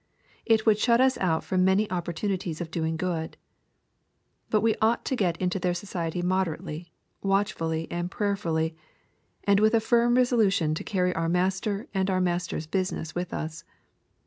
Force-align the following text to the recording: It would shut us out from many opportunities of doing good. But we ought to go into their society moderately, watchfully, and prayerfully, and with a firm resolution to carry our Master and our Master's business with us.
It 0.47 0.65
would 0.65 0.79
shut 0.79 0.99
us 0.99 1.15
out 1.19 1.43
from 1.43 1.63
many 1.63 1.87
opportunities 1.91 2.59
of 2.59 2.71
doing 2.71 2.97
good. 2.97 3.37
But 4.49 4.61
we 4.61 4.73
ought 4.81 5.05
to 5.05 5.15
go 5.15 5.31
into 5.39 5.59
their 5.59 5.75
society 5.75 6.23
moderately, 6.23 6.91
watchfully, 7.21 7.85
and 7.91 8.09
prayerfully, 8.09 8.75
and 9.43 9.59
with 9.59 9.75
a 9.75 9.79
firm 9.79 10.15
resolution 10.15 10.73
to 10.73 10.83
carry 10.83 11.13
our 11.13 11.29
Master 11.29 11.87
and 11.93 12.09
our 12.09 12.19
Master's 12.19 12.65
business 12.65 13.13
with 13.13 13.31
us. 13.31 13.63